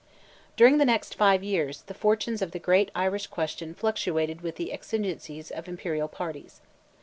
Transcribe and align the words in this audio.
During 0.57 0.79
the 0.79 0.85
next 0.85 1.13
five 1.13 1.43
years, 1.43 1.83
the 1.83 1.93
fortunes 1.93 2.41
of 2.41 2.53
the 2.53 2.57
great 2.57 2.89
Irish 2.95 3.27
question 3.27 3.75
fluctuated 3.75 4.41
with 4.41 4.55
the 4.55 4.73
exigencies 4.73 5.51
of 5.51 5.67
Imperial 5.67 6.07
parties. 6.07 6.59